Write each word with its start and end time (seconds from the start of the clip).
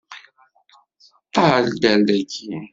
Ṭṭal-d 1.27 1.83
ar 1.91 1.99
daki! 2.07 2.49